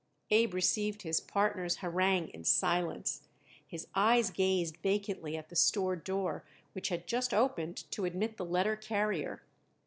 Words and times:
Abe 0.31 0.55
received 0.55 1.03
his 1.03 1.21
partner's 1.21 1.75
harangue 1.75 2.29
in 2.29 2.43
silence. 2.43 3.21
His 3.67 3.85
eyes 3.93 4.31
gazed 4.31 4.77
vacantly 4.77 5.37
at 5.37 5.49
the 5.49 5.55
store 5.55 5.95
door, 5.95 6.43
which 6.73 6.89
had 6.89 7.05
just 7.05 7.35
opened 7.35 7.83
to 7.91 8.05
admit 8.05 8.37
the 8.37 8.45
letter 8.45 8.75
carrier. 8.75 9.43